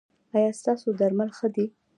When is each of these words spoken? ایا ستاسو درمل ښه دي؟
ایا 0.35 0.51
ستاسو 0.59 0.87
درمل 0.99 1.29
ښه 1.37 1.47
دي؟ 1.55 1.65